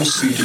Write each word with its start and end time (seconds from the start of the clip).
We'll 0.00 0.06
see. 0.06 0.39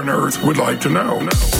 on 0.00 0.08
Earth 0.08 0.42
would 0.42 0.56
like 0.56 0.80
to 0.80 0.88
know. 0.88 1.20
know. 1.20 1.55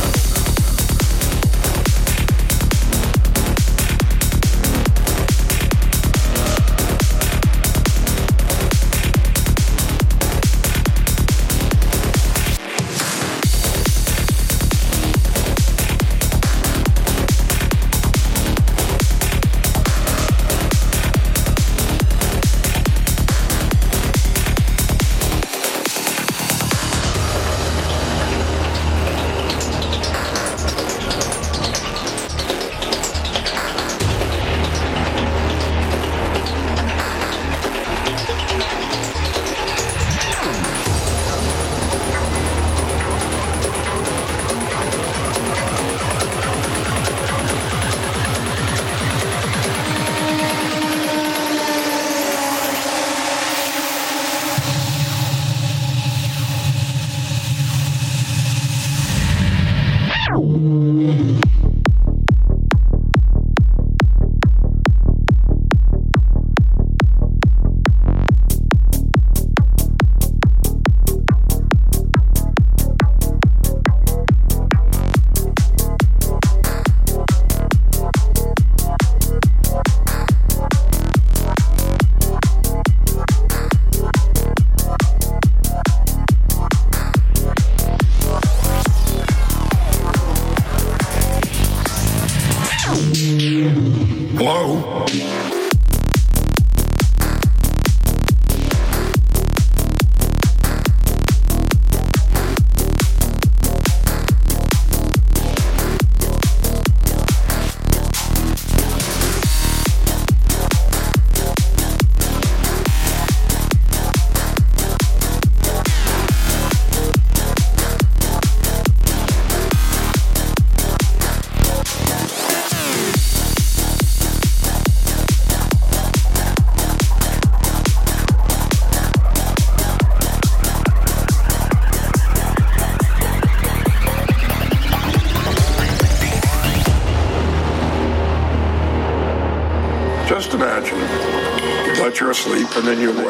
and 142.77 142.87
then 142.87 143.01
you 143.01 143.26